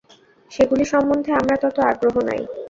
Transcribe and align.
সেগুলি 0.51 0.83
সম্বন্ধে 0.85 1.31
আমরা 1.33 1.55
তত 1.63 1.77
আগ্রহ 1.91 2.15
নাই। 2.29 2.41